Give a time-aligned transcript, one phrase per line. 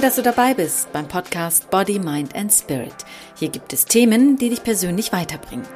[0.00, 2.94] Toll, dass du dabei bist beim Podcast Body, Mind and Spirit.
[3.34, 5.66] Hier gibt es Themen, die dich persönlich weiterbringen.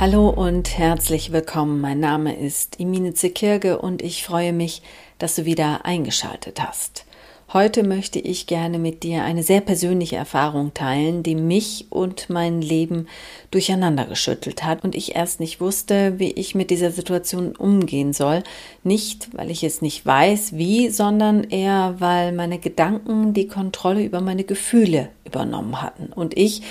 [0.00, 1.80] Hallo und herzlich willkommen.
[1.80, 4.82] Mein Name ist Imine Zekirge und ich freue mich,
[5.18, 7.04] dass du wieder eingeschaltet hast.
[7.52, 12.62] Heute möchte ich gerne mit dir eine sehr persönliche Erfahrung teilen, die mich und mein
[12.62, 13.08] Leben
[13.50, 18.42] durcheinander geschüttelt hat und ich erst nicht wusste, wie ich mit dieser Situation umgehen soll.
[18.84, 24.22] Nicht, weil ich es nicht weiß, wie, sondern eher, weil meine Gedanken die Kontrolle über
[24.22, 26.62] meine Gefühle übernommen hatten und ich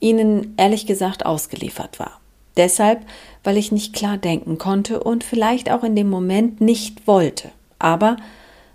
[0.00, 2.20] ihnen ehrlich gesagt ausgeliefert war.
[2.56, 3.06] Deshalb,
[3.44, 7.52] weil ich nicht klar denken konnte und vielleicht auch in dem Moment nicht wollte.
[7.78, 8.16] Aber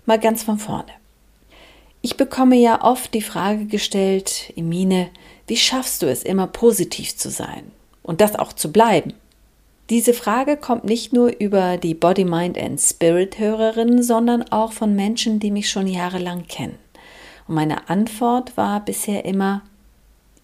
[0.06, 0.99] mal ganz von vorne.
[2.02, 5.10] Ich bekomme ja oft die Frage gestellt, Emine,
[5.46, 7.70] wie schaffst du es immer positiv zu sein
[8.02, 9.12] und das auch zu bleiben?
[9.90, 14.94] Diese Frage kommt nicht nur über die Body, Mind and Spirit Hörerinnen, sondern auch von
[14.94, 16.78] Menschen, die mich schon jahrelang kennen.
[17.48, 19.62] Und meine Antwort war bisher immer,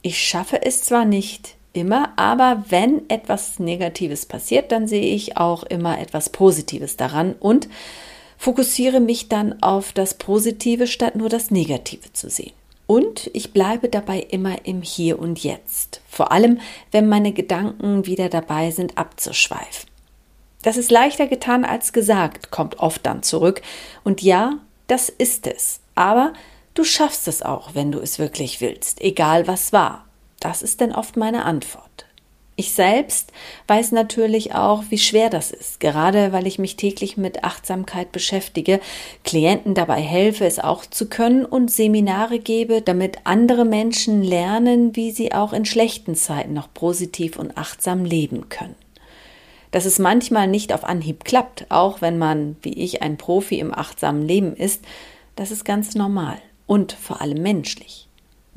[0.03, 5.63] ich schaffe es zwar nicht immer, aber wenn etwas Negatives passiert, dann sehe ich auch
[5.63, 7.69] immer etwas Positives daran und
[8.39, 12.53] fokussiere mich dann auf das Positive, statt nur das Negative zu sehen.
[12.87, 16.61] Und ich bleibe dabei immer im Hier und Jetzt, vor allem
[16.93, 19.91] wenn meine Gedanken wieder dabei sind, abzuschweifen.
[20.63, 23.63] Das ist leichter getan als gesagt, kommt oft dann zurück.
[24.05, 25.81] Und ja, das ist es.
[25.95, 26.33] Aber
[26.75, 30.07] du schaffst es auch, wenn du es wirklich willst, egal was war.
[30.41, 32.06] Das ist denn oft meine Antwort.
[32.59, 33.33] Ich selbst
[33.69, 38.81] weiß natürlich auch, wie schwer das ist, gerade weil ich mich täglich mit Achtsamkeit beschäftige,
[39.25, 45.11] Klienten dabei helfe, es auch zu können und Seminare gebe, damit andere Menschen lernen, wie
[45.11, 48.77] sie auch in schlechten Zeiten noch positiv und achtsam leben können.
[49.71, 53.75] Dass es manchmal nicht auf Anhieb klappt, auch wenn man, wie ich, ein Profi im
[53.75, 54.83] achtsamen Leben ist,
[55.35, 58.06] das ist ganz normal und vor allem menschlich.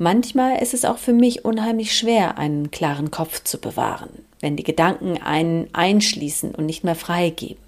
[0.02, 4.08] Manchmal ist es auch für mich unheimlich schwer, einen klaren Kopf zu bewahren,
[4.40, 7.62] wenn die Gedanken einen einschließen und nicht mehr freigeben.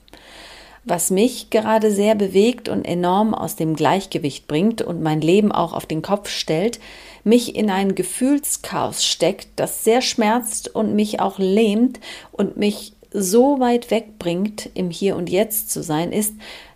[0.82, 5.74] Was mich gerade sehr bewegt und enorm aus dem Gleichgewicht bringt und mein Leben auch
[5.74, 6.80] auf den Kopf stellt,
[7.22, 12.00] mich in ein Gefühlschaos steckt, das sehr schmerzt und mich auch lähmt
[12.30, 16.32] und mich so weit wegbringt, im Hier und Jetzt zu sein, ist,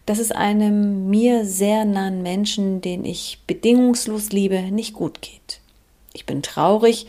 [0.07, 5.61] dass es einem mir sehr nahen Menschen, den ich bedingungslos liebe, nicht gut geht.
[6.13, 7.07] Ich bin traurig,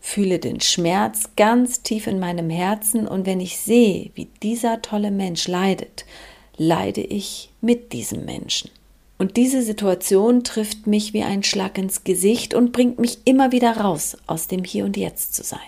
[0.00, 5.10] fühle den Schmerz ganz tief in meinem Herzen und wenn ich sehe, wie dieser tolle
[5.10, 6.04] Mensch leidet,
[6.56, 8.70] leide ich mit diesem Menschen.
[9.18, 13.76] Und diese Situation trifft mich wie ein Schlag ins Gesicht und bringt mich immer wieder
[13.76, 15.58] raus aus dem Hier und Jetzt zu sein.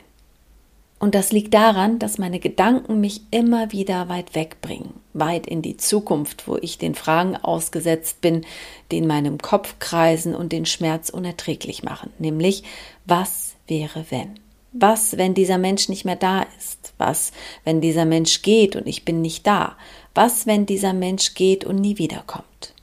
[1.03, 5.77] Und das liegt daran, dass meine Gedanken mich immer wieder weit wegbringen, weit in die
[5.77, 8.47] Zukunft, wo ich den Fragen ausgesetzt bin,
[8.93, 12.63] die in meinem Kopf kreisen und den Schmerz unerträglich machen, nämlich
[13.05, 14.39] was wäre wenn?
[14.71, 16.95] Was, wenn dieser Mensch nicht mehr da ist?
[16.99, 17.33] Was,
[17.65, 19.77] wenn dieser Mensch geht und ich bin nicht da?
[20.15, 22.75] Was, wenn dieser Mensch geht und nie wiederkommt?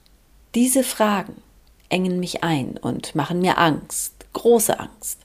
[0.55, 1.41] Diese Fragen
[1.87, 5.19] engen mich ein und machen mir Angst, große Angst.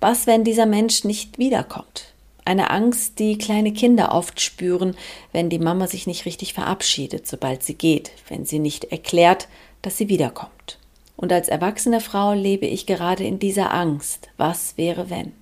[0.00, 2.14] Was, wenn dieser Mensch nicht wiederkommt?
[2.48, 4.96] Eine Angst, die kleine Kinder oft spüren,
[5.32, 9.48] wenn die Mama sich nicht richtig verabschiedet, sobald sie geht, wenn sie nicht erklärt,
[9.82, 10.78] dass sie wiederkommt.
[11.14, 14.30] Und als erwachsene Frau lebe ich gerade in dieser Angst.
[14.38, 15.32] Was wäre wenn?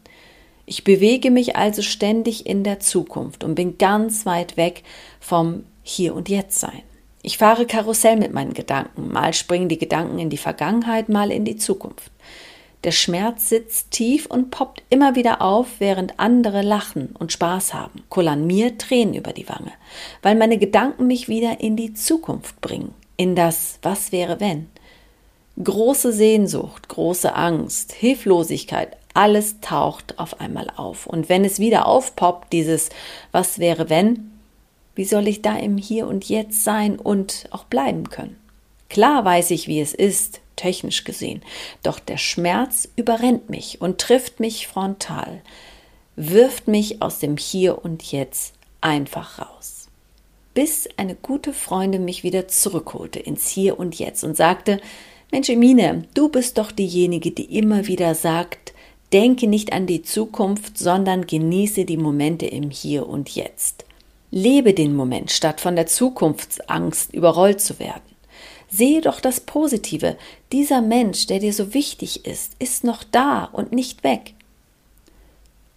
[0.65, 4.83] Ich bewege mich also ständig in der Zukunft und bin ganz weit weg
[5.21, 6.83] vom Hier und Jetzt sein.
[7.23, 9.13] Ich fahre Karussell mit meinen Gedanken.
[9.13, 12.11] Mal springen die Gedanken in die Vergangenheit, mal in die Zukunft.
[12.87, 18.05] Der Schmerz sitzt tief und poppt immer wieder auf, während andere lachen und Spaß haben,
[18.11, 19.73] kullern mir Tränen über die Wange,
[20.23, 24.69] weil meine Gedanken mich wieder in die Zukunft bringen, in das Was wäre wenn.
[25.61, 31.09] Große Sehnsucht, große Angst, Hilflosigkeit, alles taucht auf einmal auf.
[31.09, 32.91] Und wenn es wieder aufpoppt, dieses
[33.33, 34.31] Was wäre wenn,
[34.95, 38.37] wie soll ich da im Hier und Jetzt sein und auch bleiben können?
[38.89, 41.43] Klar weiß ich, wie es ist, technisch gesehen.
[41.83, 45.43] Doch der Schmerz überrennt mich und trifft mich frontal,
[46.17, 49.89] wirft mich aus dem Hier und Jetzt einfach raus.
[50.55, 54.81] Bis eine gute Freundin mich wieder zurückholte ins Hier und Jetzt und sagte,
[55.31, 58.73] Mensch, Emine, du bist doch diejenige, die immer wieder sagt,
[59.13, 63.85] denke nicht an die Zukunft, sondern genieße die Momente im Hier und Jetzt.
[64.31, 68.16] Lebe den Moment, statt von der Zukunftsangst überrollt zu werden.
[68.69, 70.17] Sehe doch das Positive.
[70.53, 74.35] Dieser Mensch, der dir so wichtig ist, ist noch da und nicht weg.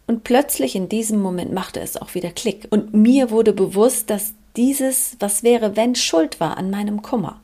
[0.08, 2.68] Und plötzlich in diesem Moment machte es auch wieder Klick.
[2.72, 7.42] Und mir wurde bewusst, dass dieses Was wäre wenn schuld war an meinem Kummer.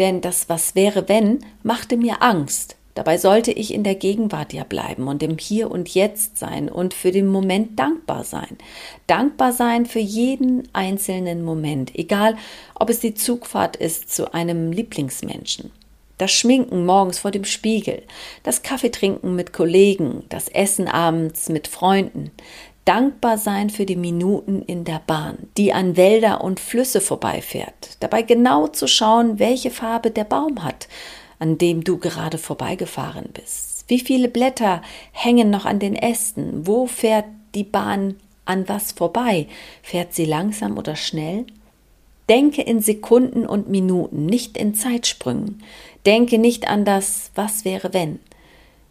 [0.00, 2.76] Denn das Was wäre wenn machte mir Angst.
[3.00, 6.92] Dabei sollte ich in der Gegenwart ja bleiben und im Hier und Jetzt sein und
[6.92, 8.58] für den Moment dankbar sein.
[9.06, 12.36] Dankbar sein für jeden einzelnen Moment, egal
[12.74, 15.70] ob es die Zugfahrt ist zu einem Lieblingsmenschen,
[16.18, 18.02] das Schminken morgens vor dem Spiegel,
[18.42, 22.30] das Kaffeetrinken mit Kollegen, das Essen abends mit Freunden,
[22.84, 28.20] dankbar sein für die Minuten in der Bahn, die an Wälder und Flüsse vorbeifährt, dabei
[28.20, 30.86] genau zu schauen, welche Farbe der Baum hat,
[31.40, 33.84] an dem du gerade vorbeigefahren bist.
[33.88, 36.66] Wie viele Blätter hängen noch an den Ästen?
[36.66, 37.24] Wo fährt
[37.56, 38.14] die Bahn
[38.44, 39.48] an was vorbei?
[39.82, 41.46] Fährt sie langsam oder schnell?
[42.28, 45.60] Denke in Sekunden und Minuten, nicht in Zeitsprüngen.
[46.06, 48.20] Denke nicht an das Was wäre wenn.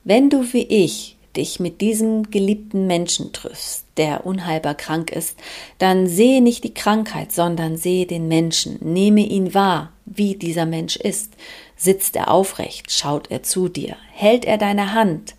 [0.04, 5.38] Wenn du wie ich dich mit diesem geliebten Menschen triffst, der unheilbar krank ist,
[5.78, 10.96] dann sehe nicht die Krankheit, sondern sehe den Menschen, nehme ihn wahr, wie dieser Mensch
[10.96, 11.34] ist.
[11.82, 15.36] Sitzt er aufrecht, schaut er zu dir, hält er deine Hand,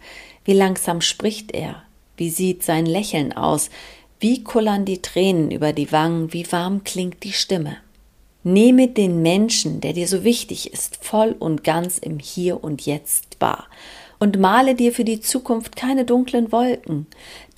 [0.46, 1.82] wie langsam spricht er,
[2.16, 3.69] wie sieht sein Lächeln aus,
[4.20, 7.76] wie kullern die Tränen über die Wangen, wie warm klingt die Stimme.
[8.42, 13.37] Nehme den Menschen, der dir so wichtig ist, voll und ganz im Hier und Jetzt
[13.38, 13.66] wahr
[14.19, 17.06] und male dir für die Zukunft keine dunklen Wolken.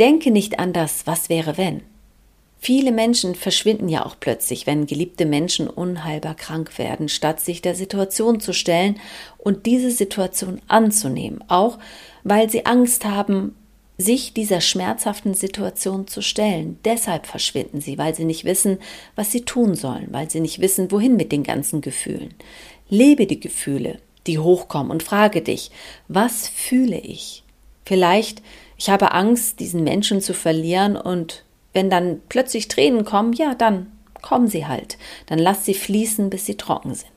[0.00, 1.82] Denke nicht an das, was wäre wenn.
[2.64, 7.75] Viele Menschen verschwinden ja auch plötzlich, wenn geliebte Menschen unheilbar krank werden, statt sich der
[7.75, 9.00] Situation zu stellen
[9.37, 11.81] und diese Situation anzunehmen, auch
[12.23, 13.56] weil sie Angst haben,
[13.99, 16.79] sich dieser schmerzhaften Situation zu stellen.
[16.85, 18.79] Deshalb verschwinden sie, weil sie nicht wissen,
[19.17, 22.32] was sie tun sollen, weil sie nicht wissen, wohin mit den ganzen Gefühlen.
[22.88, 23.99] Lebe die Gefühle,
[24.29, 25.73] die hochkommen und frage dich,
[26.06, 27.43] was fühle ich?
[27.85, 28.41] Vielleicht,
[28.79, 33.92] ich habe Angst, diesen Menschen zu verlieren und wenn dann plötzlich Tränen kommen, ja, dann
[34.20, 34.98] kommen sie halt.
[35.26, 37.10] Dann lass sie fließen, bis sie trocken sind.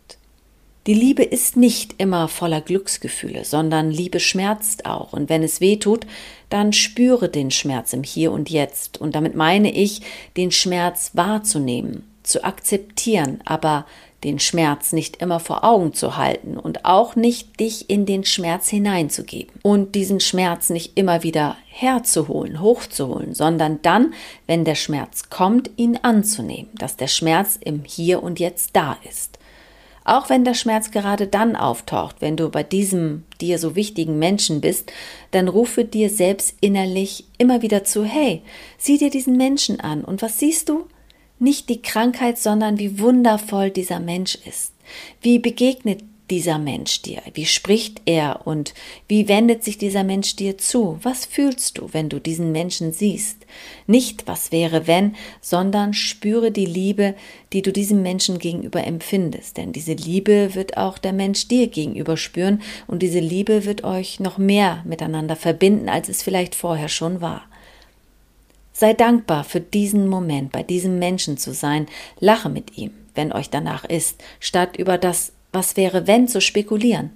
[0.88, 5.14] Die Liebe ist nicht immer voller Glücksgefühle, sondern Liebe schmerzt auch.
[5.14, 6.06] Und wenn es weh tut,
[6.50, 9.02] dann spüre den Schmerz im Hier und Jetzt.
[9.02, 10.02] Und damit meine ich,
[10.38, 13.88] den Schmerz wahrzunehmen, zu akzeptieren, aber
[14.26, 18.68] den Schmerz nicht immer vor Augen zu halten und auch nicht dich in den Schmerz
[18.68, 24.16] hineinzugeben und diesen Schmerz nicht immer wieder herzuholen, hochzuholen, sondern dann,
[24.48, 29.38] wenn der Schmerz kommt, ihn anzunehmen, dass der Schmerz im Hier und Jetzt da ist.
[30.06, 34.62] Auch wenn der Schmerz gerade dann auftaucht, wenn du bei diesem dir so wichtigen Menschen
[34.62, 34.92] bist,
[35.32, 38.42] dann rufe dir selbst innerlich immer wieder zu, hey,
[38.78, 40.88] sieh dir diesen Menschen an und was siehst du?
[41.40, 44.74] Nicht die Krankheit, sondern wie wundervoll dieser Mensch ist.
[45.22, 47.22] Wie begegnet dieser Mensch dir?
[47.34, 48.74] Wie spricht er und
[49.08, 50.98] wie wendet sich dieser Mensch dir zu?
[51.04, 53.46] Was fühlst du, wenn du diesen Menschen siehst?
[53.86, 57.16] Nicht, was wäre wenn, sondern spüre die Liebe,
[57.54, 59.58] die du diesem Menschen gegenüber empfindest.
[59.58, 64.20] Denn diese Liebe wird auch der Mensch dir gegenüber spüren und diese Liebe wird euch
[64.20, 67.44] noch mehr miteinander verbinden, als es vielleicht vorher schon war.
[68.78, 71.88] Sei dankbar für diesen Moment, bei diesem Menschen zu sein.
[72.20, 77.12] Lache mit ihm, wenn euch danach ist, statt über das Was wäre wenn zu spekulieren.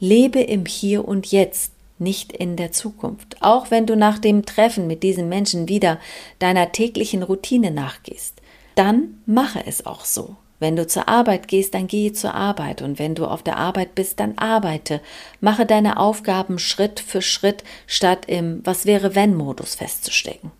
[0.00, 1.70] Lebe im Hier und Jetzt,
[2.00, 3.36] nicht in der Zukunft.
[3.40, 6.00] Auch wenn du nach dem Treffen mit diesem Menschen wieder
[6.40, 8.42] deiner täglichen Routine nachgehst,
[8.74, 10.34] dann mache es auch so.
[10.58, 13.94] Wenn du zur Arbeit gehst, dann gehe zur Arbeit und wenn du auf der Arbeit
[13.94, 15.00] bist, dann arbeite.
[15.40, 20.50] Mache deine Aufgaben Schritt für Schritt, statt im Was wäre wenn Modus festzustecken.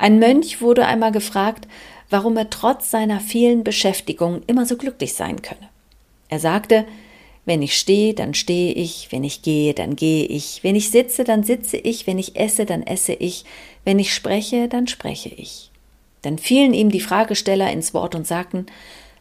[0.00, 1.68] Ein Mönch wurde einmal gefragt,
[2.08, 5.68] warum er trotz seiner vielen Beschäftigungen immer so glücklich sein könne.
[6.30, 6.86] Er sagte,
[7.44, 11.22] wenn ich stehe, dann stehe ich, wenn ich gehe, dann gehe ich, wenn ich sitze,
[11.22, 13.44] dann sitze ich, wenn ich esse, dann esse ich,
[13.84, 15.70] wenn ich spreche, dann spreche ich.
[16.22, 18.64] Dann fielen ihm die Fragesteller ins Wort und sagten,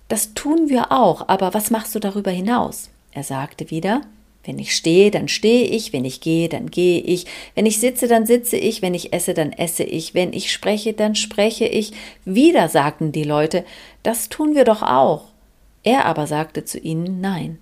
[0.08, 2.90] das tun wir auch, aber was machst du darüber hinaus?
[3.12, 4.04] Er sagte wieder,
[4.44, 8.08] wenn ich stehe, dann stehe ich, wenn ich gehe, dann gehe ich, wenn ich sitze,
[8.08, 11.92] dann sitze ich, wenn ich esse, dann esse ich, wenn ich spreche, dann spreche ich.
[12.26, 13.66] Wieder sagten die Leute,
[14.02, 15.26] das tun wir doch auch.
[15.84, 17.58] Er aber sagte zu ihnen, nein,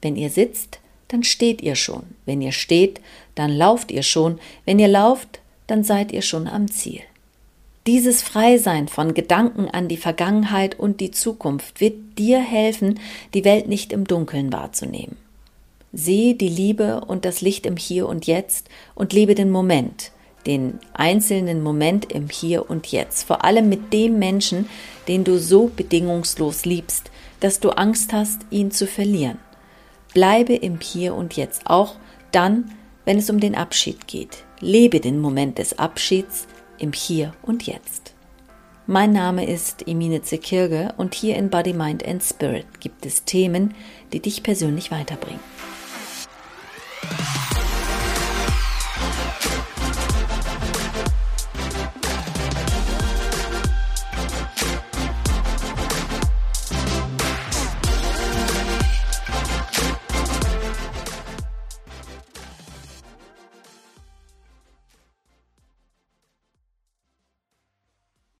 [0.00, 3.00] wenn ihr sitzt, dann steht ihr schon, wenn ihr steht,
[3.34, 7.00] dann lauft ihr schon, wenn ihr lauft, dann seid ihr schon am Ziel.
[7.86, 13.00] Dieses Freisein von Gedanken an die Vergangenheit und die Zukunft wird dir helfen,
[13.34, 15.16] die Welt nicht im Dunkeln wahrzunehmen.
[15.92, 20.12] Sehe die Liebe und das Licht im Hier und Jetzt und lebe den Moment,
[20.46, 24.68] den einzelnen Moment im Hier und Jetzt, vor allem mit dem Menschen,
[25.06, 29.38] den du so bedingungslos liebst, dass du Angst hast, ihn zu verlieren.
[30.14, 31.96] Bleibe im Hier und Jetzt, auch
[32.30, 32.72] dann,
[33.04, 34.44] wenn es um den Abschied geht.
[34.60, 36.46] Lebe den Moment des Abschieds
[36.78, 38.14] im Hier und Jetzt.
[38.86, 43.74] Mein Name ist Emine Zekirge und hier in Body, Mind and Spirit gibt es Themen,
[44.12, 45.40] die dich persönlich weiterbringen.
[47.02, 47.41] Bye.